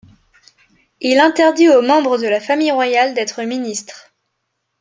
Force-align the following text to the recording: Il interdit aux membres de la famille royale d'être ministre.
Il 0.99 1.19
interdit 1.19 1.69
aux 1.69 1.83
membres 1.83 2.17
de 2.17 2.25
la 2.25 2.39
famille 2.39 2.71
royale 2.71 3.13
d'être 3.13 3.43
ministre. 3.43 4.11